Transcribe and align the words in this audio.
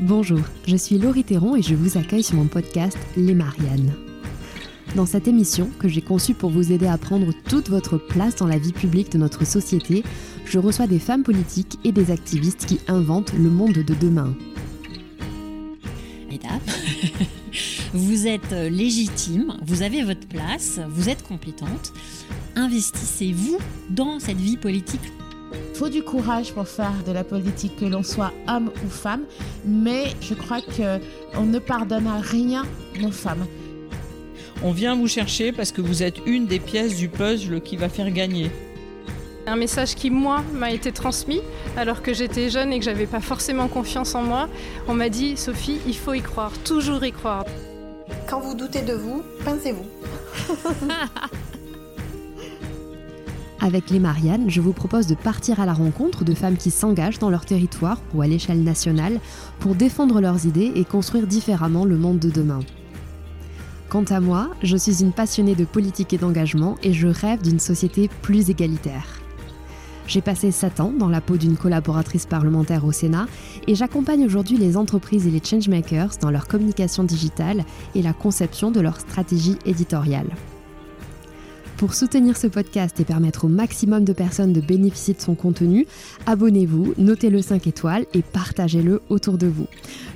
Bonjour, 0.00 0.40
je 0.66 0.76
suis 0.76 0.96
Laurie 0.96 1.24
Théron 1.24 1.56
et 1.56 1.62
je 1.62 1.74
vous 1.74 1.98
accueille 1.98 2.22
sur 2.22 2.36
mon 2.36 2.46
podcast 2.46 2.96
Les 3.18 3.34
Mariannes. 3.34 3.92
Dans 4.96 5.04
cette 5.04 5.28
émission, 5.28 5.68
que 5.78 5.88
j'ai 5.88 6.00
conçue 6.00 6.32
pour 6.32 6.48
vous 6.48 6.72
aider 6.72 6.86
à 6.86 6.96
prendre 6.96 7.34
toute 7.50 7.68
votre 7.68 7.98
place 7.98 8.34
dans 8.36 8.46
la 8.46 8.56
vie 8.56 8.72
publique 8.72 9.12
de 9.12 9.18
notre 9.18 9.44
société, 9.44 10.02
je 10.46 10.58
reçois 10.58 10.86
des 10.86 10.98
femmes 10.98 11.22
politiques 11.22 11.78
et 11.84 11.92
des 11.92 12.10
activistes 12.10 12.64
qui 12.64 12.80
inventent 12.88 13.34
le 13.34 13.50
monde 13.50 13.74
de 13.74 13.94
demain. 13.94 14.34
Mesdames, 16.30 16.60
vous 17.92 18.26
êtes 18.26 18.52
légitime, 18.52 19.58
vous 19.66 19.82
avez 19.82 20.02
votre 20.02 20.26
place, 20.26 20.80
vous 20.88 21.10
êtes 21.10 21.22
compétente. 21.24 21.92
Investissez-vous 22.56 23.58
dans 23.90 24.18
cette 24.18 24.40
vie 24.40 24.56
politique 24.56 25.12
faut 25.74 25.88
du 25.88 26.02
courage 26.02 26.52
pour 26.52 26.68
faire 26.68 26.92
de 27.06 27.12
la 27.12 27.24
politique, 27.24 27.76
que 27.76 27.84
l'on 27.84 28.02
soit 28.02 28.32
homme 28.48 28.70
ou 28.84 28.88
femme, 28.88 29.22
mais 29.64 30.04
je 30.20 30.34
crois 30.34 30.60
qu'on 30.60 31.44
ne 31.44 31.58
pardonne 31.58 32.06
à 32.06 32.20
rien 32.20 32.64
nos 33.00 33.10
femmes. 33.10 33.46
On 34.62 34.72
vient 34.72 34.94
vous 34.94 35.08
chercher 35.08 35.52
parce 35.52 35.72
que 35.72 35.80
vous 35.80 36.02
êtes 36.02 36.18
une 36.26 36.46
des 36.46 36.60
pièces 36.60 36.96
du 36.96 37.08
puzzle 37.08 37.60
qui 37.62 37.76
va 37.76 37.88
faire 37.88 38.10
gagner. 38.10 38.50
Un 39.46 39.56
message 39.56 39.94
qui, 39.94 40.10
moi, 40.10 40.44
m'a 40.52 40.70
été 40.70 40.92
transmis 40.92 41.40
alors 41.76 42.02
que 42.02 42.12
j'étais 42.12 42.50
jeune 42.50 42.72
et 42.72 42.78
que 42.78 42.84
j'avais 42.84 43.06
pas 43.06 43.20
forcément 43.20 43.68
confiance 43.68 44.14
en 44.14 44.22
moi. 44.22 44.48
On 44.86 44.94
m'a 44.94 45.08
dit, 45.08 45.36
Sophie, 45.36 45.78
il 45.86 45.96
faut 45.96 46.12
y 46.12 46.20
croire, 46.20 46.52
toujours 46.64 47.02
y 47.04 47.12
croire. 47.12 47.44
Quand 48.28 48.40
vous 48.40 48.54
doutez 48.54 48.82
de 48.82 48.92
vous, 48.92 49.22
pincez-vous. 49.44 49.86
Avec 53.62 53.90
les 53.90 53.98
Mariannes, 53.98 54.48
je 54.48 54.62
vous 54.62 54.72
propose 54.72 55.06
de 55.06 55.14
partir 55.14 55.60
à 55.60 55.66
la 55.66 55.74
rencontre 55.74 56.24
de 56.24 56.32
femmes 56.32 56.56
qui 56.56 56.70
s'engagent 56.70 57.18
dans 57.18 57.28
leur 57.28 57.44
territoire 57.44 58.00
ou 58.14 58.22
à 58.22 58.26
l'échelle 58.26 58.62
nationale 58.62 59.20
pour 59.58 59.74
défendre 59.74 60.22
leurs 60.22 60.46
idées 60.46 60.72
et 60.74 60.84
construire 60.86 61.26
différemment 61.26 61.84
le 61.84 61.98
monde 61.98 62.18
de 62.18 62.30
demain. 62.30 62.60
Quant 63.90 64.04
à 64.04 64.20
moi, 64.20 64.48
je 64.62 64.78
suis 64.78 65.02
une 65.02 65.12
passionnée 65.12 65.54
de 65.54 65.66
politique 65.66 66.14
et 66.14 66.18
d'engagement 66.18 66.76
et 66.82 66.94
je 66.94 67.08
rêve 67.08 67.42
d'une 67.42 67.60
société 67.60 68.08
plus 68.22 68.48
égalitaire. 68.48 69.20
J'ai 70.06 70.22
passé 70.22 70.50
7 70.52 70.80
ans 70.80 70.92
dans 70.98 71.08
la 71.08 71.20
peau 71.20 71.36
d'une 71.36 71.58
collaboratrice 71.58 72.24
parlementaire 72.24 72.86
au 72.86 72.92
Sénat 72.92 73.26
et 73.66 73.74
j'accompagne 73.74 74.24
aujourd'hui 74.24 74.56
les 74.56 74.78
entreprises 74.78 75.26
et 75.26 75.30
les 75.30 75.42
changemakers 75.44 76.16
dans 76.20 76.30
leur 76.30 76.48
communication 76.48 77.04
digitale 77.04 77.64
et 77.94 78.00
la 78.00 78.14
conception 78.14 78.70
de 78.70 78.80
leur 78.80 78.98
stratégie 78.98 79.58
éditoriale. 79.66 80.30
Pour 81.80 81.94
soutenir 81.94 82.36
ce 82.36 82.46
podcast 82.46 83.00
et 83.00 83.06
permettre 83.06 83.46
au 83.46 83.48
maximum 83.48 84.04
de 84.04 84.12
personnes 84.12 84.52
de 84.52 84.60
bénéficier 84.60 85.14
de 85.14 85.20
son 85.22 85.34
contenu, 85.34 85.86
abonnez-vous, 86.26 86.92
notez-le 86.98 87.40
5 87.40 87.66
étoiles 87.66 88.04
et 88.12 88.20
partagez-le 88.20 89.00
autour 89.08 89.38
de 89.38 89.46
vous. 89.46 89.66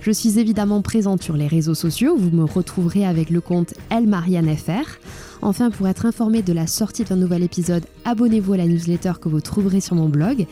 Je 0.03 0.11
suis 0.11 0.39
évidemment 0.39 0.83
présente 0.83 1.23
sur 1.23 1.39
les 1.39 1.47
réseaux 1.47 1.75
sociaux, 1.75 2.17
vous 2.19 2.29
me 2.37 2.45
retrouverez 2.45 3.07
avec 3.07 3.31
le 3.31 3.41
compte 3.41 3.73
ElMarianneFR. 3.91 4.99
Enfin, 5.41 5.71
pour 5.71 5.89
être 5.89 6.05
informé 6.05 6.43
de 6.43 6.53
la 6.53 6.67
sortie 6.67 7.05
d'un 7.05 7.17
nouvel 7.17 7.43
épisode, 7.43 7.87
abonnez-vous 8.05 8.53
à 8.53 8.59
la 8.59 8.67
newsletter 8.67 9.15
que 9.19 9.31
vous 9.31 9.41
trouverez 9.41 9.81
sur 9.81 9.97
mon 9.97 10.11
blog. 10.11 10.47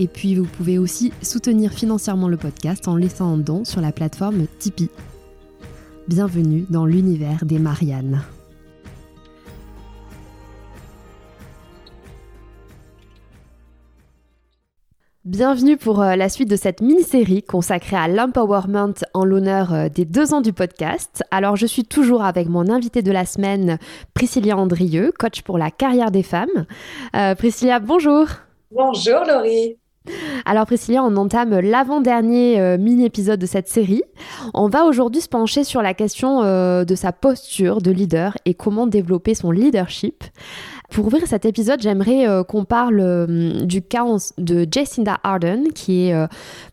Et 0.00 0.08
puis, 0.08 0.34
vous 0.34 0.42
pouvez 0.44 0.76
aussi 0.76 1.12
soutenir 1.22 1.72
financièrement 1.72 2.26
le 2.26 2.36
podcast 2.36 2.88
en 2.88 2.96
laissant 2.96 3.32
un 3.32 3.38
don 3.38 3.64
sur 3.64 3.80
la 3.80 3.92
plateforme 3.92 4.46
Tipeee. 4.58 4.90
Bienvenue 6.08 6.66
dans 6.68 6.84
l'univers 6.84 7.44
des 7.44 7.60
Mariannes. 7.60 8.24
Bienvenue 15.28 15.76
pour 15.76 16.00
euh, 16.00 16.16
la 16.16 16.30
suite 16.30 16.48
de 16.48 16.56
cette 16.56 16.80
mini-série 16.80 17.42
consacrée 17.42 17.98
à 17.98 18.08
l'empowerment 18.08 18.94
en 19.12 19.26
l'honneur 19.26 19.74
euh, 19.74 19.88
des 19.90 20.06
deux 20.06 20.32
ans 20.32 20.40
du 20.40 20.54
podcast. 20.54 21.22
Alors 21.30 21.54
je 21.54 21.66
suis 21.66 21.84
toujours 21.84 22.24
avec 22.24 22.48
mon 22.48 22.70
invité 22.70 23.02
de 23.02 23.12
la 23.12 23.26
semaine, 23.26 23.76
Priscilla 24.14 24.56
Andrieux, 24.56 25.12
coach 25.18 25.42
pour 25.42 25.58
la 25.58 25.70
carrière 25.70 26.10
des 26.10 26.22
femmes. 26.22 26.64
Euh, 27.14 27.34
Priscilla, 27.34 27.78
bonjour. 27.78 28.26
Bonjour 28.70 29.20
Laurie. 29.28 29.76
Alors 30.46 30.64
Priscilla, 30.64 31.04
on 31.04 31.14
entame 31.18 31.60
l'avant-dernier 31.60 32.78
mini-épisode 32.78 33.38
de 33.38 33.44
cette 33.44 33.68
série. 33.68 34.04
On 34.54 34.70
va 34.70 34.86
aujourd'hui 34.86 35.20
se 35.20 35.28
pencher 35.28 35.62
sur 35.62 35.82
la 35.82 35.92
question 35.92 36.40
de 36.40 36.94
sa 36.94 37.12
posture 37.12 37.82
de 37.82 37.90
leader 37.90 38.38
et 38.46 38.54
comment 38.54 38.86
développer 38.86 39.34
son 39.34 39.50
leadership. 39.50 40.24
Pour 40.90 41.06
ouvrir 41.06 41.26
cet 41.26 41.44
épisode, 41.44 41.82
j'aimerais 41.82 42.26
euh, 42.26 42.42
qu'on 42.42 42.64
parle 42.64 43.00
euh, 43.00 43.64
du 43.64 43.82
cas 43.82 44.06
de 44.38 44.66
Jacinda 44.70 45.18
Ardern, 45.22 45.68
qui 45.74 46.06
est 46.06 46.14
euh, 46.14 46.26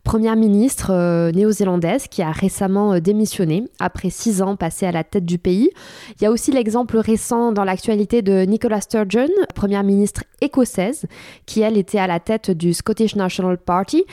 première 0.06 0.38
ministre 0.38 1.32
néo-zélandaise, 1.32 2.08
qui 2.08 2.22
a 2.22 2.32
récemment 2.32 3.00
démissionné 3.00 3.66
après 3.80 4.10
six 4.10 4.42
ans 4.42 4.56
passés 4.56 4.86
à 4.86 4.94
la 4.94 5.04
tête 5.04 5.26
du 5.26 5.38
pays. 5.38 5.70
Il 6.18 6.24
y 6.24 6.28
a 6.28 6.32
aussi 6.32 6.52
l'exemple 6.52 6.98
récent 6.98 7.52
dans 7.52 7.66
l'actualité 7.66 8.22
de 8.22 8.46
Nicola 8.46 8.80
Sturgeon, 8.80 9.28
première 9.54 9.84
ministre 9.84 10.24
écossaise, 10.40 11.06
qui 11.46 11.62
elle 11.62 11.78
était 11.78 12.00
à 12.00 12.08
la 12.08 12.22
tête 12.22 12.52
du 12.52 12.74
Scottish 12.74 13.16
National 13.16 13.58
Party 13.58 14.06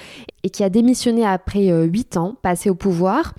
et 0.45 0.51
qui 0.51 0.65
a 0.65 0.69
démissionné 0.69 1.27
après 1.27 1.69
huit 1.85 2.17
ans 2.17 2.37
passés 2.43 2.71
au 2.71 2.75
pouvoir. 2.75 3.35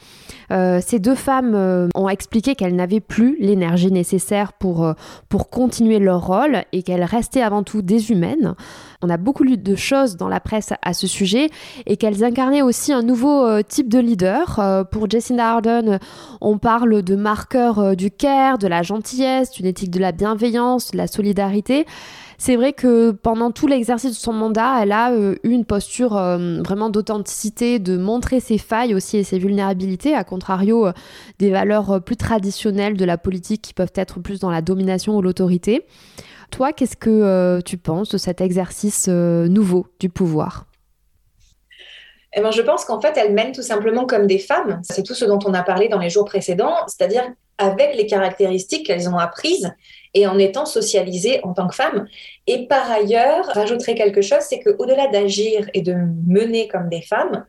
ces 0.49 0.99
deux 0.99 1.15
femmes 1.15 1.89
ont 1.95 2.09
expliqué 2.09 2.55
qu'elles 2.55 2.75
n'avaient 2.75 2.99
plus 2.99 3.37
l'énergie 3.39 3.91
nécessaire 3.91 4.53
pour, 4.53 4.93
pour 5.29 5.49
continuer 5.49 5.99
leur 5.99 6.25
rôle 6.25 6.63
et 6.71 6.83
qu'elles 6.83 7.03
restaient 7.03 7.41
avant 7.41 7.63
tout 7.63 7.81
des 7.81 8.11
humaines. 8.11 8.55
On 9.03 9.09
a 9.09 9.17
beaucoup 9.17 9.43
lu 9.43 9.57
de 9.57 9.75
choses 9.75 10.15
dans 10.15 10.29
la 10.29 10.39
presse 10.39 10.71
à 10.81 10.93
ce 10.93 11.07
sujet 11.07 11.49
et 11.85 11.97
qu'elles 11.97 12.23
incarnaient 12.23 12.61
aussi 12.61 12.93
un 12.93 13.01
nouveau 13.01 13.45
euh, 13.45 13.61
type 13.61 13.89
de 13.89 13.99
leader. 13.99 14.59
Euh, 14.59 14.85
pour 14.85 15.09
Jacinda 15.09 15.45
Ardern, 15.45 15.99
on 16.39 16.57
parle 16.57 17.01
de 17.01 17.15
marqueurs 17.17 17.79
euh, 17.79 17.95
du 17.95 18.11
care, 18.11 18.57
de 18.57 18.67
la 18.67 18.81
gentillesse, 18.81 19.51
d'une 19.51 19.65
éthique 19.65 19.91
de 19.91 19.99
la 19.99 20.13
bienveillance, 20.13 20.91
de 20.91 20.97
la 20.97 21.07
solidarité. 21.07 21.85
C'est 22.37 22.55
vrai 22.55 22.73
que 22.73 23.11
pendant 23.11 23.51
tout 23.51 23.67
l'exercice 23.67 24.11
de 24.11 24.15
son 24.15 24.33
mandat, 24.33 24.79
elle 24.81 24.91
a 24.91 25.15
eu 25.15 25.37
une 25.43 25.65
posture 25.65 26.13
vraiment 26.13 26.89
d'authenticité, 26.89 27.79
de 27.79 27.97
montrer 27.97 28.39
ses 28.39 28.57
failles 28.57 28.95
aussi 28.95 29.17
et 29.17 29.23
ses 29.23 29.39
vulnérabilités, 29.39 30.13
à 30.15 30.23
contrario 30.23 30.87
des 31.39 31.51
valeurs 31.51 32.01
plus 32.03 32.17
traditionnelles 32.17 32.97
de 32.97 33.05
la 33.05 33.17
politique 33.17 33.61
qui 33.61 33.73
peuvent 33.73 33.93
être 33.95 34.19
plus 34.19 34.39
dans 34.39 34.49
la 34.49 34.61
domination 34.61 35.15
ou 35.15 35.21
l'autorité. 35.21 35.85
Toi, 36.53 36.71
qu'est-ce 36.71 36.95
que 36.95 37.09
euh, 37.09 37.61
tu 37.61 37.77
penses 37.77 38.09
de 38.09 38.19
cet 38.19 38.39
exercice 38.39 39.07
euh, 39.09 39.47
nouveau 39.47 39.87
du 39.99 40.09
pouvoir? 40.09 40.67
Eh 42.35 42.41
ben, 42.41 42.51
je 42.51 42.61
pense 42.61 42.85
qu'en 42.85 43.01
fait, 43.01 43.17
elles 43.17 43.33
mènent 43.33 43.53
tout 43.53 43.63
simplement 43.63 44.05
comme 44.05 44.27
des 44.27 44.37
femmes. 44.37 44.79
C'est 44.83 45.01
tout 45.01 45.15
ce 45.15 45.25
dont 45.25 45.39
on 45.47 45.53
a 45.55 45.63
parlé 45.63 45.87
dans 45.87 45.97
les 45.97 46.11
jours 46.11 46.25
précédents, 46.25 46.75
c'est-à-dire 46.85 47.23
avec 47.57 47.95
les 47.95 48.05
caractéristiques 48.05 48.85
qu'elles 48.85 49.09
ont 49.09 49.17
apprises 49.17 49.73
et 50.13 50.27
en 50.27 50.37
étant 50.37 50.65
socialisées 50.65 51.39
en 51.43 51.53
tant 51.53 51.67
que 51.67 51.75
femmes. 51.75 52.07
Et 52.47 52.67
par 52.67 52.89
ailleurs, 52.91 53.45
rajouterai 53.47 53.95
quelque 53.95 54.21
chose, 54.21 54.41
c'est 54.41 54.59
qu'au-delà 54.59 55.07
d'agir 55.07 55.69
et 55.73 55.81
de 55.81 55.95
mener 56.27 56.67
comme 56.67 56.89
des 56.89 57.01
femmes, 57.01 57.45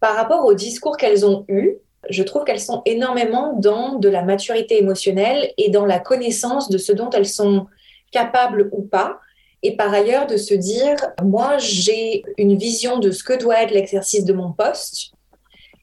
par 0.00 0.16
rapport 0.16 0.44
au 0.44 0.54
discours 0.54 0.96
qu'elles 0.96 1.26
ont 1.26 1.44
eu, 1.48 1.76
je 2.08 2.22
trouve 2.22 2.44
qu'elles 2.44 2.60
sont 2.60 2.82
énormément 2.86 3.52
dans 3.54 3.96
de 3.96 4.08
la 4.08 4.22
maturité 4.22 4.78
émotionnelle 4.78 5.52
et 5.58 5.70
dans 5.70 5.84
la 5.84 5.98
connaissance 5.98 6.70
de 6.70 6.78
ce 6.78 6.92
dont 6.92 7.10
elles 7.10 7.28
sont 7.28 7.66
capable 8.10 8.70
ou 8.72 8.82
pas. 8.82 9.18
Et 9.62 9.76
par 9.76 9.92
ailleurs, 9.92 10.26
de 10.26 10.38
se 10.38 10.54
dire, 10.54 10.96
moi, 11.22 11.58
j'ai 11.58 12.22
une 12.38 12.56
vision 12.56 12.98
de 12.98 13.10
ce 13.10 13.22
que 13.22 13.38
doit 13.38 13.62
être 13.62 13.72
l'exercice 13.72 14.24
de 14.24 14.32
mon 14.32 14.52
poste. 14.52 15.12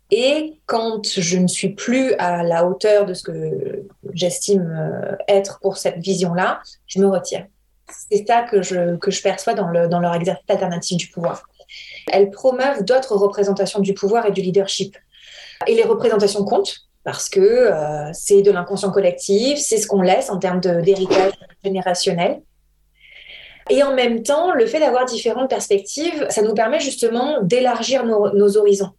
Et 0.09 0.59
quand 0.65 1.05
je 1.05 1.37
ne 1.37 1.47
suis 1.47 1.69
plus 1.69 2.13
à 2.13 2.43
la 2.43 2.65
hauteur 2.65 3.05
de 3.05 3.13
ce 3.13 3.23
que 3.23 3.85
j'estime 4.13 4.73
euh, 4.77 5.15
être 5.27 5.59
pour 5.59 5.77
cette 5.77 5.97
vision-là, 5.97 6.61
je 6.85 6.99
me 6.99 7.07
retire. 7.07 7.45
C'est 8.09 8.25
ça 8.25 8.43
que 8.43 8.61
je, 8.61 8.95
que 8.97 9.11
je 9.11 9.21
perçois 9.21 9.53
dans, 9.53 9.67
le, 9.67 9.87
dans 9.87 9.99
leur 9.99 10.13
exercice 10.13 10.45
alternatif 10.49 10.97
du 10.97 11.07
pouvoir. 11.07 11.43
Elles 12.11 12.31
promeuvent 12.31 12.83
d'autres 12.83 13.15
représentations 13.15 13.79
du 13.79 13.93
pouvoir 13.93 14.25
et 14.25 14.31
du 14.31 14.41
leadership. 14.41 14.97
Et 15.67 15.75
les 15.75 15.83
représentations 15.83 16.43
comptent 16.45 16.87
parce 17.03 17.29
que 17.29 17.39
euh, 17.39 18.11
c'est 18.11 18.41
de 18.41 18.51
l'inconscient 18.51 18.91
collectif, 18.91 19.59
c'est 19.59 19.77
ce 19.77 19.87
qu'on 19.87 20.01
laisse 20.01 20.29
en 20.29 20.39
termes 20.39 20.59
d'héritage 20.59 21.31
générationnel. 21.63 22.41
Et 23.69 23.83
en 23.83 23.93
même 23.93 24.23
temps, 24.23 24.51
le 24.51 24.65
fait 24.65 24.79
d'avoir 24.79 25.05
différentes 25.05 25.49
perspectives, 25.49 26.25
ça 26.29 26.41
nous 26.41 26.53
permet 26.53 26.79
justement 26.79 27.41
d'élargir 27.41 28.05
nos, 28.05 28.57
horizons, 28.57 28.91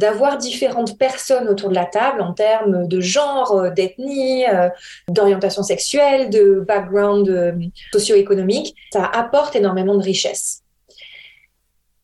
d'avoir 0.00 0.38
différentes 0.38 0.98
personnes 0.98 1.46
autour 1.46 1.68
de 1.68 1.74
la 1.74 1.84
table 1.84 2.22
en 2.22 2.32
termes 2.32 2.88
de 2.88 3.00
genre, 3.00 3.70
d'ethnie, 3.70 4.46
euh, 4.48 4.70
d'orientation 5.08 5.62
sexuelle, 5.62 6.30
de 6.30 6.64
background 6.66 7.28
euh, 7.28 7.52
socio-économique. 7.92 8.74
Ça 8.92 9.04
apporte 9.04 9.54
énormément 9.56 9.94
de 9.94 10.02
richesse. 10.02 10.62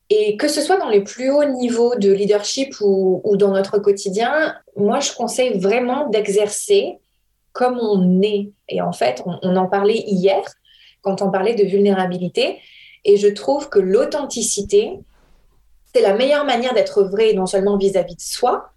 Et 0.09 0.37
que 0.37 0.47
ce 0.47 0.61
soit 0.61 0.77
dans 0.77 0.89
les 0.89 1.01
plus 1.01 1.31
hauts 1.31 1.43
niveaux 1.43 1.95
de 1.95 2.11
leadership 2.13 2.75
ou, 2.81 3.35
dans 3.35 3.51
notre 3.51 3.79
quotidien, 3.79 4.55
moi, 4.77 4.99
je 4.99 5.11
conseille 5.11 5.57
vraiment 5.59 6.07
d'exercer 6.07 6.99
comme 7.51 7.79
on 7.79 8.21
est. 8.21 8.51
Et 8.69 8.79
en 8.79 8.93
fait, 8.93 9.23
on, 9.25 9.55
en 9.55 9.65
parlait 9.65 10.03
hier 10.05 10.43
quand 11.01 11.21
on 11.21 11.31
parlait 11.31 11.55
de 11.55 11.65
vulnérabilité. 11.65 12.59
Et 13.03 13.17
je 13.17 13.27
trouve 13.27 13.67
que 13.67 13.79
l'authenticité, 13.79 14.99
c'est 15.97 16.03
la 16.03 16.13
meilleure 16.13 16.45
manière 16.45 16.73
d'être 16.73 17.03
vrai, 17.03 17.33
non 17.33 17.47
seulement 17.47 17.77
vis-à-vis 17.77 18.15
de 18.15 18.21
soi, 18.21 18.71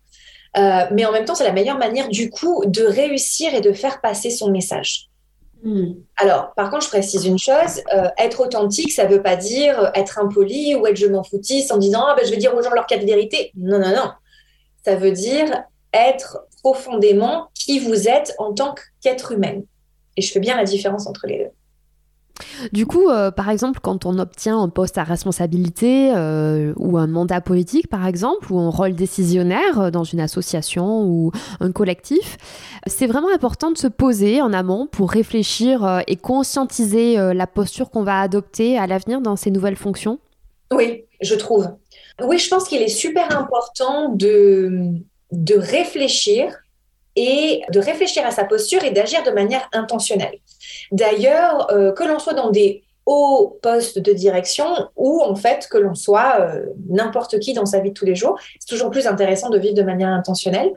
euh, 0.57 0.85
mais 0.91 1.05
en 1.05 1.13
même 1.13 1.27
temps, 1.27 1.35
c'est 1.35 1.45
la 1.45 1.53
meilleure 1.53 1.79
manière, 1.79 2.09
du 2.09 2.31
coup, 2.31 2.65
de 2.67 2.83
réussir 2.83 3.55
et 3.55 3.61
de 3.61 3.73
faire 3.73 4.01
passer 4.01 4.31
son 4.31 4.51
message. 4.51 5.09
Hmm. 5.63 5.93
Alors, 6.17 6.55
par 6.55 6.71
contre, 6.71 6.85
je 6.85 6.89
précise 6.89 7.27
une 7.27 7.39
chose, 7.39 7.83
euh, 7.95 8.09
être 8.17 8.41
authentique, 8.41 8.91
ça 8.93 9.05
ne 9.05 9.15
veut 9.15 9.23
pas 9.23 9.37
dire 9.37 9.91
être 9.95 10.19
impoli 10.19 10.75
ou 10.75 10.87
être 10.87 10.97
je 10.97 11.07
m'en 11.07 11.23
foutiste 11.23 11.71
en 11.71 11.77
disant 11.77 12.07
ah, 12.09 12.15
ben, 12.17 12.25
je 12.25 12.31
vais 12.31 12.39
dire 12.39 12.55
aux 12.55 12.63
gens 12.63 12.71
leur 12.71 12.87
cas 12.87 12.97
de 12.97 13.05
vérité. 13.05 13.53
Non, 13.55 13.79
non, 13.79 13.91
non. 13.95 14.11
Ça 14.83 14.97
veut 14.97 15.13
dire 15.13 15.65
être 15.93 16.47
profondément 16.63 17.49
qui 17.55 17.79
vous 17.81 18.09
êtes 18.09 18.35
en 18.39 18.55
tant 18.55 18.75
qu'être 19.03 19.33
humain. 19.33 19.61
Et 20.17 20.23
je 20.23 20.33
fais 20.33 20.41
bien 20.41 20.57
la 20.57 20.65
différence 20.65 21.07
entre 21.07 21.27
les 21.27 21.39
deux. 21.39 21.51
Du 22.73 22.87
coup, 22.87 23.09
euh, 23.09 23.31
par 23.31 23.51
exemple, 23.51 23.81
quand 23.83 24.07
on 24.07 24.19
obtient 24.19 24.59
un 24.61 24.69
poste 24.69 24.99
à 24.99 25.05
responsabilité 25.05 26.13
euh, 26.15 26.73
ou 26.77 26.99
un 26.99 27.07
mandat 27.07 27.41
politique, 27.41 27.89
par 27.89 28.07
exemple, 28.07 28.53
ou 28.53 28.59
un 28.61 28.71
rôle 28.71 28.95
décisionnaire 28.95 29.81
euh, 29.81 29.91
dans 29.91 30.05
une 30.05 30.21
association 30.21 31.05
ou 31.05 31.33
un 31.61 31.73
collectif, 31.73 32.37
c'est 32.87 33.07
vraiment 33.07 33.33
important 33.35 33.71
de 33.71 33.79
se 33.79 33.87
poser 33.87 34.41
en 34.43 34.53
amont 34.53 34.87
pour 34.87 35.11
réfléchir 35.11 36.03
et 36.07 36.17
conscientiser 36.17 37.17
la 37.35 37.47
posture 37.47 37.91
qu'on 37.91 38.03
va 38.03 38.21
adopter 38.21 38.79
à 38.79 38.87
l'avenir 38.87 39.21
dans 39.21 39.37
ces 39.37 39.51
nouvelles 39.51 39.77
fonctions. 39.77 40.19
Oui, 40.73 41.05
je 41.21 41.35
trouve. 41.35 41.69
Oui, 42.23 42.39
je 42.39 42.49
pense 42.49 42.69
qu'il 42.69 42.83
est 42.83 42.89
super 42.89 43.37
important 43.37 44.09
de, 44.11 44.93
de 45.33 45.55
réfléchir 45.57 46.55
et 47.17 47.63
de 47.73 47.81
réfléchir 47.81 48.25
à 48.25 48.31
sa 48.31 48.45
posture 48.45 48.85
et 48.85 48.91
d'agir 48.91 49.23
de 49.23 49.31
manière 49.31 49.69
intentionnelle. 49.73 50.39
D'ailleurs, 50.93 51.71
euh, 51.73 51.93
que 51.93 52.05
l'on 52.05 52.19
soit 52.19 52.35
dans 52.35 52.51
des 52.51 52.85
hauts 53.07 53.59
postes 53.63 53.99
de 53.99 54.13
direction 54.13 54.67
ou 54.97 55.23
en 55.23 55.35
fait 55.35 55.67
que 55.69 55.79
l'on 55.79 55.95
soit 55.95 56.41
euh, 56.41 56.67
n'importe 56.89 57.41
qui 57.41 57.53
dans 57.53 57.67
sa 57.67 57.81
vie 57.81 57.91
de 57.91 57.95
tous 57.95 58.05
les 58.05 58.15
jours, 58.15 58.39
c'est 58.59 58.69
toujours 58.69 58.91
plus 58.91 59.07
intéressant 59.07 59.51
de 59.51 59.59
vivre 59.59 59.75
de 59.75 59.83
manière 59.83 60.11
intentionnelle 60.11 60.73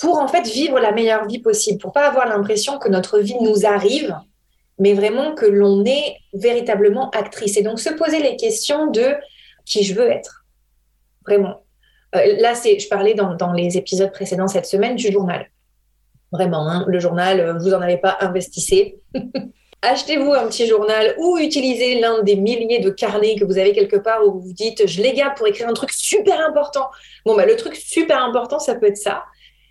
pour 0.00 0.18
en 0.18 0.28
fait 0.28 0.46
vivre 0.46 0.78
la 0.78 0.92
meilleure 0.92 1.26
vie 1.26 1.40
possible, 1.40 1.78
pour 1.78 1.92
pas 1.92 2.06
avoir 2.06 2.28
l'impression 2.28 2.78
que 2.78 2.88
notre 2.88 3.18
vie 3.18 3.36
nous 3.40 3.66
arrive, 3.66 4.16
mais 4.78 4.94
vraiment 4.94 5.34
que 5.34 5.46
l'on 5.46 5.84
est 5.84 6.16
véritablement 6.32 7.10
actrice. 7.10 7.56
Et 7.56 7.62
donc 7.62 7.80
se 7.80 7.90
poser 7.90 8.22
les 8.22 8.36
questions 8.36 8.86
de 8.86 9.14
qui 9.64 9.82
je 9.82 9.94
veux 9.94 10.08
être, 10.08 10.44
vraiment. 11.26 11.62
Euh, 12.16 12.36
là, 12.40 12.54
c'est, 12.54 12.78
je 12.78 12.88
parlais 12.88 13.14
dans, 13.14 13.34
dans, 13.34 13.52
les 13.52 13.76
épisodes 13.76 14.10
précédents 14.10 14.48
cette 14.48 14.66
semaine 14.66 14.96
du 14.96 15.12
journal. 15.12 15.48
Vraiment, 16.32 16.68
hein, 16.68 16.84
le 16.86 16.98
journal, 16.98 17.40
euh, 17.40 17.54
vous 17.54 17.70
n'en 17.70 17.80
avez 17.80 17.98
pas, 17.98 18.16
investissez. 18.20 18.96
Achetez-vous 19.82 20.32
un 20.34 20.46
petit 20.48 20.66
journal 20.66 21.14
ou 21.18 21.38
utilisez 21.38 22.00
l'un 22.00 22.22
des 22.22 22.36
milliers 22.36 22.80
de 22.80 22.90
carnets 22.90 23.36
que 23.36 23.44
vous 23.44 23.56
avez 23.56 23.72
quelque 23.72 23.96
part 23.96 24.26
où 24.26 24.32
vous 24.32 24.40
vous 24.40 24.52
dites 24.52 24.86
je 24.86 25.00
les 25.00 25.14
garde 25.14 25.36
pour 25.36 25.46
écrire 25.46 25.68
un 25.68 25.72
truc 25.72 25.90
super 25.92 26.38
important. 26.46 26.90
Bon, 27.24 27.34
bah, 27.34 27.46
le 27.46 27.56
truc 27.56 27.76
super 27.76 28.22
important, 28.22 28.58
ça 28.58 28.74
peut 28.74 28.86
être 28.86 28.98
ça. 28.98 29.24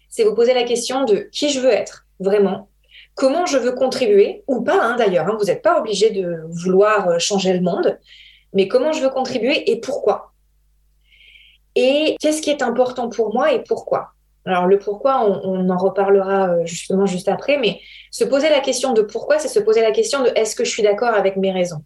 C'est 0.09 0.24
vous 0.24 0.33
poser 0.33 0.56
la 0.56 0.63
question 0.63 1.03
de 1.03 1.30
qui 1.31 1.51
je 1.51 1.59
veux 1.59 1.71
être, 1.71 2.07
vraiment. 2.19 2.69
Comment 3.13 3.45
je 3.45 3.57
veux 3.57 3.74
contribuer, 3.74 4.44
ou 4.47 4.62
pas 4.62 4.81
hein, 4.81 4.95
d'ailleurs. 4.95 5.27
Hein, 5.27 5.38
vous 5.39 5.45
n'êtes 5.45 5.62
pas 5.62 5.80
obligé 5.80 6.09
de 6.09 6.39
vouloir 6.47 7.09
euh, 7.09 7.19
changer 7.19 7.53
le 7.53 7.62
monde, 7.62 8.00
mais 8.53 8.68
comment 8.68 8.94
je 8.94 9.01
veux 9.01 9.09
contribuer 9.09 9.69
et 9.69 9.80
pourquoi? 9.80 10.29
Et 11.75 12.16
qu'est-ce 12.19 12.42
qui 12.42 12.50
est 12.50 12.62
important 12.62 13.10
pour 13.10 13.33
moi 13.33 13.54
et 13.54 13.63
pourquoi? 13.63 14.10
Alors 14.45 14.66
le 14.66 14.80
pourquoi, 14.80 15.24
on, 15.25 15.69
en 15.69 15.77
reparlera 15.77 16.50
euh, 16.50 16.66
justement 16.66 17.06
juste 17.06 17.27
après, 17.27 17.57
mais 17.57 17.80
se 18.10 18.24
poser 18.24 18.50
la 18.50 18.62
question 18.62 18.94
de 18.94 19.01
pourquoi, 19.01 19.38
c'est 19.38 19.48
se 19.48 19.60
poser 19.60 19.81
la 19.81 19.92
question 19.92 20.24
de 20.24 20.31
est-ce 20.36 20.56
que 20.56 20.63
je 20.63 20.71
suis 20.71 20.83
d'accord 20.83 21.13
avec 21.13 21.36
mes 21.36 21.51
raisons? 21.51 21.83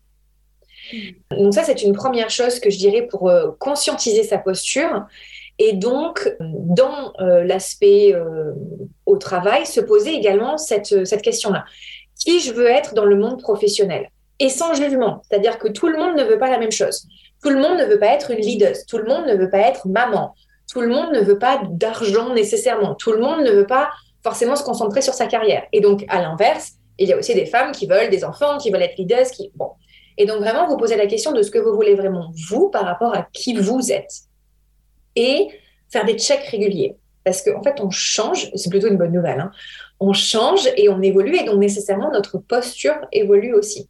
Hmm. 0.93 1.43
Donc 1.43 1.53
ça, 1.53 1.63
c'est 1.63 1.81
une 1.81 1.93
première 1.93 2.29
chose 2.29 2.59
que 2.59 2.69
je 2.69 2.77
dirais 2.77 3.03
pour 3.03 3.29
euh, 3.29 3.51
conscientiser 3.59 4.23
sa 4.23 4.37
posture. 4.37 5.05
Et 5.59 5.73
donc, 5.73 6.35
dans 6.39 7.13
euh, 7.19 7.43
l'aspect 7.43 8.15
au 9.05 9.17
travail, 9.17 9.65
se 9.67 9.81
poser 9.81 10.11
également 10.11 10.57
cette, 10.57 11.05
cette 11.05 11.21
question-là. 11.21 11.65
Qui 12.19 12.39
je 12.39 12.53
veux 12.53 12.67
être 12.67 12.95
dans 12.95 13.05
le 13.05 13.15
monde 13.15 13.39
professionnel? 13.39 14.09
Et 14.39 14.49
sans 14.49 14.73
jugement, 14.73 15.21
c'est-à-dire 15.29 15.59
que 15.59 15.67
tout 15.67 15.87
le 15.87 15.97
monde 15.97 16.17
ne 16.17 16.23
veut 16.23 16.39
pas 16.39 16.49
la 16.49 16.57
même 16.57 16.71
chose. 16.71 17.07
Tout 17.43 17.49
le 17.49 17.59
monde 17.59 17.77
ne 17.77 17.85
veut 17.85 17.99
pas 17.99 18.07
être 18.07 18.31
une 18.31 18.39
leader, 18.39 18.73
tout 18.87 18.97
le 18.97 19.05
monde 19.05 19.27
ne 19.27 19.35
veut 19.35 19.49
pas 19.49 19.59
être 19.59 19.87
maman, 19.87 20.33
tout 20.71 20.81
le 20.81 20.87
monde 20.87 21.11
ne 21.13 21.19
veut 21.19 21.37
pas 21.37 21.61
d'argent 21.69 22.33
nécessairement. 22.33 22.95
Tout 22.95 23.11
le 23.11 23.19
monde 23.19 23.41
ne 23.41 23.51
veut 23.51 23.67
pas 23.67 23.91
forcément 24.23 24.55
se 24.55 24.63
concentrer 24.63 25.01
sur 25.01 25.13
sa 25.13 25.27
carrière. 25.27 25.63
Et 25.71 25.81
donc, 25.81 26.05
à 26.07 26.21
l'inverse, 26.21 26.73
il 26.97 27.07
y 27.07 27.13
a 27.13 27.17
aussi 27.17 27.35
des 27.35 27.45
femmes 27.45 27.71
qui 27.71 27.85
veulent 27.85 28.09
des 28.09 28.23
enfants, 28.23 28.57
qui 28.57 28.71
veulent 28.71 28.81
être 28.81 28.97
leaders, 28.97 29.27
qui... 29.27 29.51
Bon. 29.55 29.71
Et 30.17 30.25
donc, 30.25 30.39
vraiment, 30.39 30.67
vous 30.67 30.77
posez 30.77 30.95
la 30.95 31.07
question 31.07 31.31
de 31.31 31.41
ce 31.41 31.51
que 31.51 31.59
vous 31.59 31.75
voulez 31.75 31.95
vraiment, 31.95 32.31
vous, 32.49 32.69
par 32.69 32.85
rapport 32.85 33.15
à 33.15 33.27
qui 33.33 33.55
vous 33.55 33.91
êtes. 33.91 34.11
Et 35.15 35.47
faire 35.91 36.05
des 36.05 36.17
checks 36.17 36.45
réguliers. 36.45 36.95
Parce 37.23 37.41
qu'en 37.41 37.59
en 37.59 37.63
fait, 37.63 37.79
on 37.79 37.89
change, 37.89 38.49
c'est 38.55 38.69
plutôt 38.69 38.87
une 38.87 38.97
bonne 38.97 39.13
nouvelle, 39.13 39.39
hein. 39.39 39.51
on 39.99 40.11
change 40.11 40.67
et 40.75 40.89
on 40.89 41.01
évolue, 41.01 41.37
et 41.37 41.45
donc 41.45 41.57
nécessairement, 41.57 42.11
notre 42.11 42.37
posture 42.37 42.95
évolue 43.11 43.53
aussi. 43.53 43.87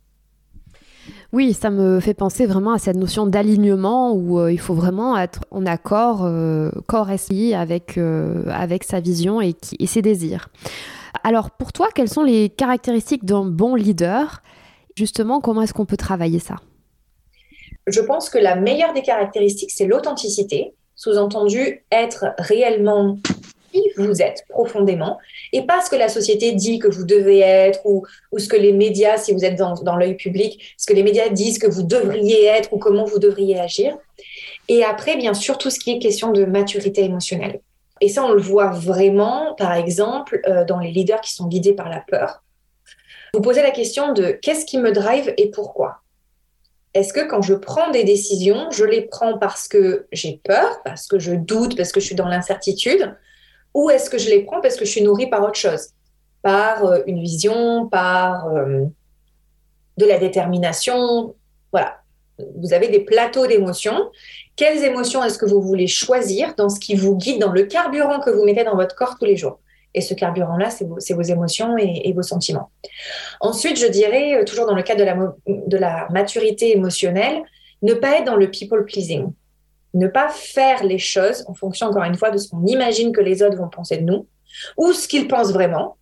Oui, 1.34 1.54
ça 1.54 1.72
me 1.72 2.00
fait 2.00 2.14
penser 2.14 2.46
vraiment 2.46 2.74
à 2.74 2.78
cette 2.78 2.96
notion 2.96 3.26
d'alignement 3.26 4.14
où 4.14 4.40
euh, 4.40 4.52
il 4.52 4.60
faut 4.60 4.76
vraiment 4.76 5.18
être 5.18 5.40
en 5.50 5.66
accord, 5.66 6.24
euh, 6.24 6.70
corps 6.86 7.10
esprit 7.10 7.56
avec, 7.56 7.98
euh, 7.98 8.44
avec 8.52 8.84
sa 8.84 9.00
vision 9.00 9.42
et, 9.42 9.56
et, 9.80 9.88
ses 9.88 10.04
désirs. 10.04 10.50
Alors 11.24 11.50
pour 11.50 11.74
toi, 11.74 11.88
quelles 11.96 12.08
sont 12.08 12.22
les 12.22 12.50
caractéristiques 12.50 13.26
d'un 13.26 13.46
bon 13.46 13.74
leader? 13.74 14.44
Justement, 14.96 15.42
comment 15.42 15.64
est-ce 15.64 15.74
qu'on 15.74 15.88
peut 15.88 15.98
travailler 15.98 16.38
ça? 16.38 16.58
Je 17.88 18.02
pense 18.02 18.30
que 18.30 18.38
la 18.38 18.56
meilleure 18.56 18.94
des 18.94 19.02
caractéristiques, 19.02 19.72
c'est 19.72 19.88
l'authenticité, 19.88 20.76
sous-entendu 20.96 21.84
être 21.92 22.26
réellement 22.38 23.18
vous 23.98 24.22
êtes 24.22 24.46
profondément 24.50 25.20
et 25.52 25.64
pas 25.64 25.82
ce 25.82 25.90
que 25.90 25.96
la 25.96 26.10
société 26.10 26.52
dit 26.52 26.80
que 26.80 26.88
vous 26.88 27.06
devez 27.06 27.40
être 27.40 27.82
ou, 27.86 28.06
ou 28.32 28.40
ce 28.40 28.48
que 28.48 28.56
les 28.56 28.74
médias, 28.74 29.18
si 29.18 29.34
vous 29.34 29.46
êtes 29.46 29.56
dans, 29.56 29.76
dans 29.76 29.96
l'œil 29.96 30.16
public, 30.16 30.76
ce 30.78 30.86
que 30.86 30.94
les 30.94 31.04
médias 31.04 31.30
disent 31.30 31.60
que 31.60 31.68
vous 31.68 31.84
devriez 31.84 32.46
être 32.46 32.74
ou 32.74 32.78
comment 32.78 33.06
vous 33.06 33.20
devriez 33.20 33.60
agir. 33.60 33.98
Et 34.70 34.84
après, 34.84 35.18
bien 35.18 35.34
sûr, 35.34 35.58
tout 35.58 35.70
ce 35.70 35.80
qui 35.80 35.92
est 35.92 36.00
question 36.00 36.32
de 36.32 36.46
maturité 36.46 37.04
émotionnelle. 37.04 37.60
Et 38.02 38.10
ça, 38.10 38.26
on 38.26 38.32
le 38.32 38.42
voit 38.42 38.72
vraiment, 38.72 39.54
par 39.56 39.74
exemple, 39.74 40.42
euh, 40.48 40.66
dans 40.66 40.80
les 40.80 40.92
leaders 40.92 41.22
qui 41.22 41.34
sont 41.34 41.48
guidés 41.48 41.74
par 41.74 41.90
la 41.90 42.00
peur. 42.00 42.44
Vous 43.34 43.42
posez 43.42 43.62
la 43.62 43.72
question 43.72 44.14
de 44.14 44.32
qu'est-ce 44.32 44.66
qui 44.66 44.78
me 44.78 44.92
drive 44.92 45.34
et 45.38 45.50
pourquoi? 45.50 46.00
Est-ce 46.94 47.14
que 47.14 47.28
quand 47.28 47.42
je 47.42 47.56
prends 47.56 47.90
des 47.90 48.04
décisions, 48.04 48.70
je 48.72 48.86
les 48.86 49.02
prends 49.02 49.38
parce 49.40 49.68
que 49.68 50.06
j'ai 50.12 50.40
peur, 50.44 50.82
parce 50.86 51.08
que 51.08 51.18
je 51.18 51.34
doute, 51.34 51.76
parce 51.76 51.92
que 51.92 52.00
je 52.00 52.06
suis 52.06 52.16
dans 52.16 52.28
l'incertitude, 52.28 53.16
ou 53.74 53.90
est-ce 53.90 54.10
que 54.10 54.18
je 54.18 54.30
les 54.30 54.44
prends 54.44 54.62
parce 54.62 54.76
que 54.76 54.86
je 54.86 54.92
suis 54.92 55.02
nourrie 55.02 55.28
par 55.28 55.44
autre 55.44 55.58
chose? 55.58 55.90
Par 56.42 56.86
euh, 56.86 57.00
une 57.08 57.22
vision, 57.22 57.88
par 57.88 58.48
euh, 58.48 58.86
de 59.98 60.06
la 60.06 60.20
détermination. 60.20 61.36
Voilà. 61.72 61.98
Vous 62.58 62.74
avez 62.74 62.88
des 62.88 63.00
plateaux 63.00 63.48
d'émotions. 63.48 64.12
Quelles 64.56 64.84
émotions 64.84 65.24
est-ce 65.24 65.38
que 65.38 65.46
vous 65.46 65.62
voulez 65.62 65.88
choisir 65.88 66.54
dans 66.56 66.70
ce 66.70 66.80
qui 66.80 66.96
vous 66.96 67.16
guide, 67.16 67.40
dans 67.40 67.52
le 67.52 67.64
carburant 67.64 68.20
que 68.20 68.30
vous 68.30 68.44
mettez 68.44 68.64
dans 68.64 68.76
votre 68.76 68.96
corps 68.96 69.18
tous 69.20 69.26
les 69.26 69.38
jours? 69.38 69.60
Et 69.96 70.02
ce 70.02 70.16
carburant-là, 70.16 70.72
c'est 70.72 70.86
vos, 70.86 71.22
émotions 71.22 71.78
et, 71.78 72.12
vos 72.14 72.24
sentiments. 72.24 72.72
Ensuite, 73.42 73.80
je 73.80 73.86
dirais, 73.86 74.36
euh, 74.36 74.44
toujours 74.44 74.66
dans 74.66 74.76
le 74.76 74.82
cadre 74.82 75.00
de 75.00 75.06
la, 75.06 75.16
de 75.48 75.78
la 75.78 76.08
maturité 76.10 76.76
émotionnelle, 76.76 77.44
ne 77.84 77.94
pas 77.94 78.18
être 78.18 78.26
dans 78.26 78.36
le 78.36 78.50
people 78.50 78.86
pleasing 78.86 79.32
ne 79.94 80.08
pas 80.08 80.30
faire 80.30 80.84
les 80.84 80.98
choses 80.98 81.46
en 81.48 81.54
fonction, 81.54 81.88
encore 81.88 82.04
une 82.04 82.16
fois, 82.16 82.32
de 82.32 82.38
ce 82.38 82.50
qu'on 82.50 82.66
imagine 82.66 83.12
que 83.12 83.22
les 83.22 83.44
autres 83.44 83.58
vont 83.58 83.70
penser 83.70 83.98
de 83.98 84.04
nous 84.04 84.28
ou 84.78 84.94
ce 84.94 85.08
qu'ils 85.08 85.28
pensent 85.28 85.52
vraiment, 85.52 85.98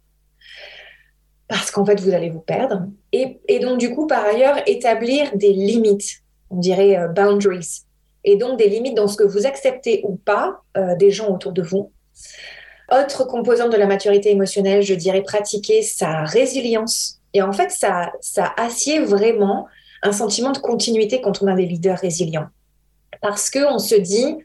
parce 1.48 1.72
qu'en 1.72 1.86
fait, 1.86 2.00
vous 2.00 2.14
allez 2.14 2.30
vous 2.30 2.40
perdre. 2.40 2.88
Et, 3.12 3.60
donc, 3.60 3.78
du 3.78 3.94
coup, 3.94 4.08
par 4.08 4.24
ailleurs, 4.24 4.58
établir 4.68 5.36
des 5.36 5.52
limites, 5.52 6.22
on 6.50 6.58
dirait 6.58 6.98
euh, 6.98 7.08
boundaries, 7.08 7.84
et 8.24 8.36
donc 8.36 8.58
des 8.58 8.70
limites 8.70 8.96
dans 8.96 9.08
ce 9.08 9.18
que 9.18 9.24
vous 9.24 9.46
acceptez 9.46 10.02
ou 10.06 10.16
pas 10.16 10.62
euh, 10.78 10.96
des 10.96 11.12
gens 11.12 11.30
autour 11.30 11.52
de 11.52 11.62
vous. 11.62 11.92
Autre 12.92 13.26
composante 13.26 13.72
de 13.72 13.78
la 13.78 13.88
maturité 13.88 14.32
émotionnelle, 14.32 14.82
je 14.84 14.94
dirais 14.94 15.24
pratiquer 15.24 15.82
sa 15.82 16.24
résilience. 16.24 17.20
Et 17.34 17.42
en 17.42 17.54
fait, 17.54 17.72
ça, 17.72 18.12
ça 18.20 18.54
assied 18.58 19.00
vraiment 19.00 19.68
un 20.04 20.12
sentiment 20.12 20.52
de 20.52 20.58
continuité 20.58 21.22
quand 21.22 21.42
on 21.42 21.48
a 21.48 21.56
des 21.56 21.66
leaders 21.66 21.98
résilients 21.98 22.48
parce 23.22 23.50
qu'on 23.50 23.80
se 23.80 23.96
dit, 23.96 24.38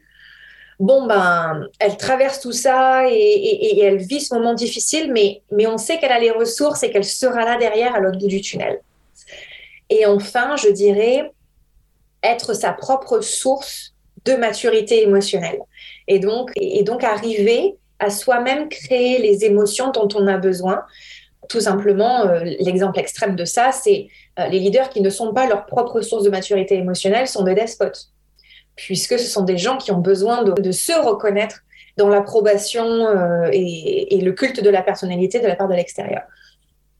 bon, 0.79 1.07
ben, 1.07 1.67
elle 1.79 1.97
traverse 1.97 2.39
tout 2.39 2.51
ça 2.51 3.09
et, 3.09 3.79
elle 3.81 3.97
vit 3.97 4.21
ce 4.21 4.33
moment 4.33 4.53
difficile, 4.53 5.11
mais, 5.11 5.41
mais 5.51 5.67
on 5.67 5.77
sait 5.77 5.97
qu'elle 5.97 6.11
a 6.11 6.19
les 6.19 6.31
ressources 6.31 6.83
et 6.83 6.91
qu'elle 6.91 7.05
sera 7.05 7.43
là 7.43 7.57
derrière 7.57 7.95
à 7.95 7.99
l'autre 7.99 8.19
bout 8.19 8.27
du 8.27 8.41
tunnel. 8.41 8.79
Et 9.89 10.05
enfin, 10.05 10.55
je 10.57 10.69
dirais, 10.69 11.31
être 12.23 12.53
sa 12.53 12.73
propre 12.73 13.21
source 13.21 13.93
de 14.25 14.33
maturité 14.35 15.01
émotionnelle. 15.03 15.59
Et 16.07 16.19
donc, 16.19 16.51
et 16.55 16.83
donc 16.83 17.03
arriver 17.03 17.75
à 17.99 18.09
soi-même 18.09 18.69
créer 18.69 19.19
les 19.19 19.45
émotions 19.45 19.91
dont 19.91 20.07
on 20.15 20.27
a 20.27 20.37
besoin. 20.37 20.83
Tout 21.49 21.61
simplement, 21.61 22.27
euh, 22.27 22.43
l'exemple 22.59 22.99
extrême 22.99 23.35
de 23.35 23.45
ça, 23.45 23.71
c'est 23.71 24.09
euh, 24.37 24.47
les 24.47 24.59
leaders 24.59 24.89
qui 24.89 25.01
ne 25.01 25.09
sont 25.09 25.33
pas 25.33 25.47
leur 25.47 25.65
propre 25.65 26.01
source 26.01 26.23
de 26.23 26.29
maturité 26.29 26.75
émotionnelle 26.75 27.27
sont 27.27 27.43
des 27.43 27.55
despotes 27.55 28.09
puisque 28.77 29.19
ce 29.19 29.27
sont 29.27 29.43
des 29.43 29.57
gens 29.57 29.77
qui 29.77 29.91
ont 29.91 29.99
besoin 29.99 30.43
de, 30.43 30.71
se 30.71 30.93
reconnaître 30.93 31.63
dans 31.97 32.07
l'approbation 32.07 32.85
euh, 32.85 33.49
et, 33.51 34.21
le 34.21 34.31
culte 34.31 34.63
de 34.63 34.69
la 34.69 34.83
personnalité 34.83 35.39
de 35.39 35.47
la 35.47 35.55
part 35.55 35.67
de 35.67 35.73
l'extérieur. 35.73 36.21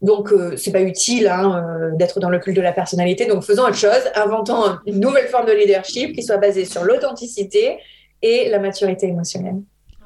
Donc, 0.01 0.31
euh, 0.31 0.55
c'est 0.57 0.71
pas 0.71 0.81
utile 0.81 1.27
hein, 1.27 1.63
euh, 1.63 1.95
d'être 1.95 2.19
dans 2.19 2.29
le 2.29 2.39
culte 2.39 2.57
de 2.57 2.61
la 2.61 2.71
personnalité. 2.71 3.25
Donc, 3.25 3.43
faisons 3.43 3.63
autre 3.63 3.75
chose, 3.75 4.01
inventons 4.15 4.77
une 4.85 4.99
nouvelle 4.99 5.27
forme 5.27 5.45
de 5.45 5.53
leadership 5.53 6.13
qui 6.13 6.23
soit 6.23 6.37
basée 6.37 6.65
sur 6.65 6.83
l'authenticité 6.83 7.77
et 8.21 8.49
la 8.49 8.59
maturité 8.59 9.07
émotionnelle. 9.07 9.61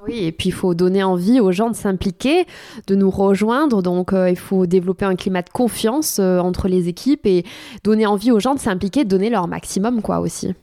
Oui, 0.05 0.25
et 0.25 0.31
puis 0.31 0.49
il 0.49 0.53
faut 0.53 0.73
donner 0.73 1.03
envie 1.03 1.39
aux 1.39 1.51
gens 1.51 1.69
de 1.69 1.75
s'impliquer, 1.75 2.45
de 2.87 2.95
nous 2.95 3.11
rejoindre. 3.11 3.83
Donc 3.83 4.13
il 4.13 4.37
faut 4.37 4.65
développer 4.65 5.05
un 5.05 5.15
climat 5.15 5.43
de 5.43 5.49
confiance 5.51 6.17
entre 6.17 6.67
les 6.67 6.87
équipes 6.87 7.27
et 7.27 7.45
donner 7.83 8.07
envie 8.07 8.31
aux 8.31 8.39
gens 8.39 8.55
de 8.55 8.59
s'impliquer, 8.59 9.03
de 9.03 9.09
donner 9.09 9.29
leur 9.29 9.47
maximum, 9.47 10.01
quoi, 10.01 10.19
aussi 10.19 10.55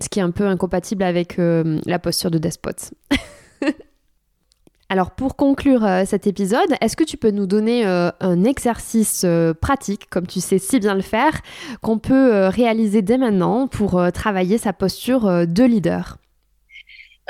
ce 0.00 0.08
qui 0.08 0.18
est 0.18 0.22
un 0.22 0.30
peu 0.30 0.46
incompatible 0.46 1.02
avec 1.02 1.38
euh, 1.38 1.80
la 1.86 1.98
posture 1.98 2.30
de 2.30 2.38
despote. 2.38 2.92
Alors 4.90 5.10
pour 5.10 5.36
conclure 5.36 5.84
euh, 5.84 6.04
cet 6.06 6.26
épisode, 6.26 6.74
est-ce 6.80 6.96
que 6.96 7.04
tu 7.04 7.16
peux 7.18 7.30
nous 7.30 7.46
donner 7.46 7.86
euh, 7.86 8.10
un 8.20 8.44
exercice 8.44 9.26
pratique, 9.60 10.08
comme 10.08 10.26
tu 10.26 10.40
sais 10.40 10.58
si 10.58 10.80
bien 10.80 10.94
le 10.94 11.02
faire, 11.02 11.40
qu'on 11.82 11.98
peut 11.98 12.46
réaliser 12.46 13.02
dès 13.02 13.18
maintenant 13.18 13.68
pour 13.68 14.00
travailler 14.12 14.56
sa 14.58 14.72
posture 14.72 15.46
de 15.46 15.64
leader? 15.64 16.16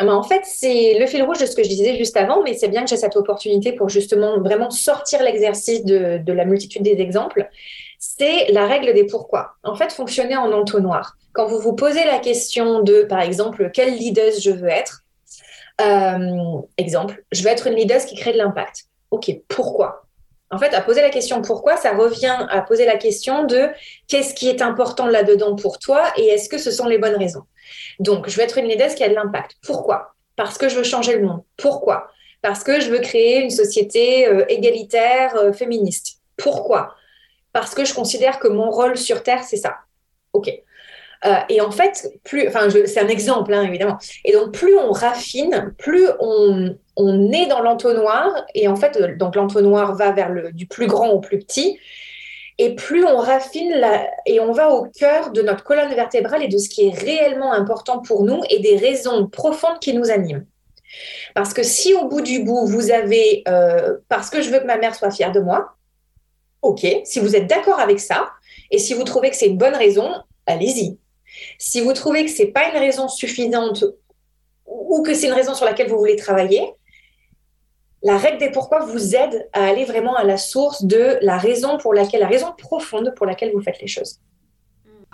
Ah 0.00 0.04
ben, 0.04 0.14
en 0.14 0.22
fait, 0.22 0.42
c'est 0.44 0.96
le 1.00 1.06
fil 1.06 1.24
rouge 1.24 1.40
de 1.40 1.46
ce 1.46 1.56
que 1.56 1.64
je 1.64 1.68
disais 1.68 1.96
juste 1.96 2.16
avant, 2.16 2.44
mais 2.44 2.54
c'est 2.54 2.68
bien 2.68 2.84
que 2.84 2.90
j'ai 2.90 2.96
cette 2.96 3.16
opportunité 3.16 3.72
pour 3.72 3.88
justement 3.88 4.38
vraiment 4.38 4.70
sortir 4.70 5.20
l'exercice 5.24 5.84
de, 5.84 6.18
de 6.18 6.32
la 6.32 6.44
multitude 6.44 6.82
des 6.82 7.00
exemples. 7.00 7.48
C'est 7.98 8.50
la 8.52 8.66
règle 8.66 8.94
des 8.94 9.04
pourquoi. 9.04 9.54
En 9.64 9.74
fait, 9.74 9.92
fonctionner 9.92 10.36
en 10.36 10.52
entonnoir 10.52 11.18
quand 11.38 11.46
vous 11.46 11.60
vous 11.60 11.74
posez 11.74 12.04
la 12.04 12.18
question 12.18 12.82
de, 12.82 13.04
par 13.04 13.20
exemple, 13.20 13.70
quelle 13.72 13.94
leader 13.94 14.32
je 14.40 14.50
veux 14.50 14.68
être, 14.68 15.04
euh, 15.80 16.60
exemple, 16.76 17.22
je 17.30 17.44
veux 17.44 17.48
être 17.48 17.68
une 17.68 17.74
leader 17.74 18.04
qui 18.04 18.16
crée 18.16 18.32
de 18.32 18.38
l'impact. 18.38 18.86
Ok, 19.12 19.30
pourquoi? 19.46 20.02
En 20.50 20.58
fait, 20.58 20.74
à 20.74 20.80
poser 20.80 21.00
la 21.00 21.10
question 21.10 21.40
pourquoi, 21.40 21.76
ça 21.76 21.96
revient 21.96 22.46
à 22.50 22.62
poser 22.62 22.86
la 22.86 22.96
question 22.96 23.44
de 23.44 23.68
qu'est-ce 24.08 24.34
qui 24.34 24.48
est 24.48 24.62
important 24.62 25.06
là-dedans 25.06 25.54
pour 25.54 25.78
toi 25.78 26.10
et 26.16 26.26
est-ce 26.26 26.48
que 26.48 26.58
ce 26.58 26.72
sont 26.72 26.86
les 26.86 26.98
bonnes 26.98 27.16
raisons? 27.16 27.44
Donc, 28.00 28.28
je 28.28 28.36
veux 28.36 28.42
être 28.42 28.58
une 28.58 28.66
leader 28.66 28.92
qui 28.92 29.04
a 29.04 29.08
de 29.08 29.14
l'impact. 29.14 29.52
Pourquoi? 29.62 30.14
Parce 30.34 30.58
que 30.58 30.68
je 30.68 30.76
veux 30.76 30.82
changer 30.82 31.16
le 31.16 31.24
monde. 31.24 31.42
Pourquoi? 31.56 32.08
Parce 32.42 32.64
que 32.64 32.80
je 32.80 32.90
veux 32.90 32.98
créer 33.00 33.40
une 33.40 33.50
société 33.50 34.26
euh, 34.26 34.44
égalitaire, 34.48 35.36
euh, 35.36 35.52
féministe. 35.52 36.16
Pourquoi? 36.36 36.94
Parce 37.60 37.74
que 37.74 37.84
je 37.84 37.92
considère 37.92 38.38
que 38.38 38.46
mon 38.46 38.70
rôle 38.70 38.96
sur 38.96 39.22
Terre, 39.24 39.42
c'est 39.42 39.56
ça. 39.56 39.78
OK. 40.32 40.48
Euh, 41.26 41.34
et 41.48 41.60
en 41.60 41.72
fait, 41.72 42.08
plus, 42.22 42.46
enfin, 42.46 42.68
c'est 42.70 43.00
un 43.00 43.08
exemple, 43.08 43.52
hein, 43.52 43.62
évidemment. 43.62 43.98
Et 44.24 44.32
donc, 44.32 44.52
plus 44.52 44.76
on 44.76 44.92
raffine, 44.92 45.74
plus 45.76 46.06
on, 46.20 46.76
on 46.96 47.32
est 47.32 47.46
dans 47.46 47.60
l'entonnoir. 47.60 48.46
Et 48.54 48.68
en 48.68 48.76
fait, 48.76 48.96
euh, 48.96 49.16
donc 49.16 49.34
l'entonnoir 49.34 49.96
va 49.96 50.12
vers 50.12 50.28
le, 50.28 50.52
du 50.52 50.66
plus 50.66 50.86
grand 50.86 51.08
au 51.08 51.18
plus 51.18 51.40
petit. 51.40 51.80
Et 52.58 52.76
plus 52.76 53.04
on 53.04 53.16
raffine 53.16 53.72
et 54.26 54.38
on 54.40 54.52
va 54.52 54.70
au 54.70 54.84
cœur 54.84 55.30
de 55.30 55.42
notre 55.42 55.64
colonne 55.64 55.94
vertébrale 55.94 56.42
et 56.42 56.48
de 56.48 56.58
ce 56.58 56.68
qui 56.68 56.88
est 56.88 56.96
réellement 56.96 57.52
important 57.52 58.00
pour 58.00 58.24
nous 58.24 58.40
et 58.50 58.58
des 58.60 58.76
raisons 58.76 59.28
profondes 59.28 59.78
qui 59.80 59.94
nous 59.94 60.10
animent. 60.10 60.44
Parce 61.34 61.54
que 61.54 61.62
si 61.62 61.94
au 61.94 62.08
bout 62.08 62.20
du 62.20 62.42
bout, 62.42 62.66
vous 62.66 62.90
avez 62.90 63.42
euh, 63.46 63.98
parce 64.08 64.28
que 64.30 64.42
je 64.42 64.50
veux 64.50 64.58
que 64.58 64.66
ma 64.66 64.76
mère 64.76 64.96
soit 64.96 65.10
fière 65.12 65.30
de 65.30 65.38
moi, 65.38 65.77
ok, 66.62 66.86
si 67.04 67.20
vous 67.20 67.36
êtes 67.36 67.46
d'accord 67.46 67.80
avec 67.80 68.00
ça, 68.00 68.30
et 68.70 68.78
si 68.78 68.94
vous 68.94 69.04
trouvez 69.04 69.30
que 69.30 69.36
c'est 69.36 69.46
une 69.46 69.58
bonne 69.58 69.74
raison, 69.74 70.12
allez-y. 70.46 70.98
Si 71.58 71.80
vous 71.80 71.92
trouvez 71.92 72.24
que 72.24 72.30
ce 72.30 72.42
n'est 72.42 72.50
pas 72.50 72.68
une 72.70 72.78
raison 72.78 73.08
suffisante 73.08 73.84
ou 74.66 75.02
que 75.02 75.14
c'est 75.14 75.26
une 75.26 75.32
raison 75.32 75.54
sur 75.54 75.64
laquelle 75.64 75.88
vous 75.88 75.98
voulez 75.98 76.16
travailler, 76.16 76.72
la 78.02 78.16
règle 78.16 78.38
des 78.38 78.50
pourquoi 78.50 78.80
vous 78.80 79.16
aide 79.16 79.48
à 79.52 79.66
aller 79.66 79.84
vraiment 79.84 80.14
à 80.14 80.24
la 80.24 80.36
source 80.36 80.84
de 80.84 81.18
la 81.20 81.36
raison 81.36 81.78
pour 81.78 81.94
laquelle, 81.94 82.20
la 82.20 82.28
raison 82.28 82.52
profonde 82.56 83.12
pour 83.16 83.26
laquelle 83.26 83.52
vous 83.52 83.62
faites 83.62 83.80
les 83.80 83.88
choses 83.88 84.20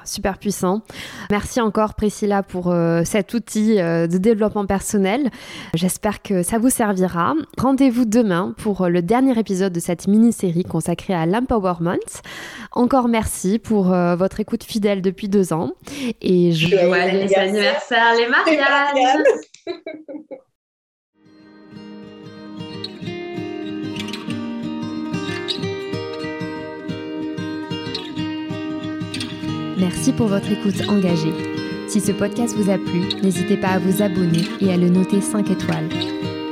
super 0.05 0.39
puissant. 0.39 0.83
Merci 1.31 1.61
encore 1.61 1.95
Priscilla 1.95 2.43
pour 2.43 2.71
euh, 2.71 3.03
cet 3.05 3.35
outil 3.35 3.81
euh, 3.81 4.07
de 4.07 4.19
développement 4.19 4.67
personnel. 4.67 5.31
J'espère 5.75 6.23
que 6.23 6.43
ça 6.43 6.59
vous 6.59 6.71
servira. 6.71 7.35
Rendez-vous 7.59 8.05
demain 8.05 8.55
pour 8.59 8.83
euh, 8.83 8.89
le 8.89 9.03
dernier 9.03 9.39
épisode 9.39 9.73
de 9.73 9.81
cette 9.81 10.07
mini-série 10.07 10.65
consacrée 10.65 11.15
à 11.15 11.27
l'empowerment. 11.27 11.99
Encore 12.73 13.09
merci 13.09 13.59
pour 13.59 13.85
votre 13.85 14.41
écoute 14.41 14.65
fidèle 14.65 15.03
depuis 15.03 15.29
deux 15.29 15.53
ans 15.53 15.73
et 16.21 16.53
joyeux 16.53 16.93
anniversaire 16.93 18.15
les 18.17 18.29
mariages 18.29 19.23
Merci 29.79 30.13
pour 30.13 30.29
votre 30.29 30.51
écoute 30.51 30.89
engagée. 30.89 31.33
Si 31.89 32.01
ce 32.01 32.13
podcast 32.13 32.57
vous 32.57 32.71
a 32.71 32.79
plu, 32.79 33.21
n'hésitez 33.23 33.57
pas 33.57 33.69
à 33.69 33.79
vous 33.79 34.03
abonner 34.03 34.43
et 34.61 34.73
à 34.73 34.77
le 34.77 34.89
noter 34.89 35.21
5 35.21 35.51
étoiles. 35.51 35.89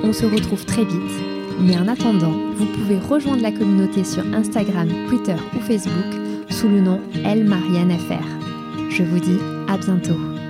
On 0.02 0.12
se 0.12 0.26
retrouve 0.26 0.64
très 0.64 0.84
vite, 0.84 1.22
mais 1.60 1.78
en 1.78 1.88
attendant, 1.88 2.34
vous 2.56 2.66
pouvez 2.66 2.98
rejoindre 2.98 3.42
la 3.42 3.52
communauté 3.52 4.04
sur 4.04 4.24
Instagram, 4.34 4.88
Twitter 5.08 5.36
ou 5.56 5.60
Facebook 5.60 6.20
sous 6.50 6.68
le 6.68 6.80
nom 6.80 7.00
Elle 7.24 7.44
Marianne 7.44 7.96
Je 8.90 9.02
vous 9.04 9.20
dis 9.20 9.38
à 9.68 9.78
bientôt. 9.78 10.41